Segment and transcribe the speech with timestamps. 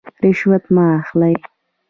[0.23, 1.35] رشوت مه اخلئ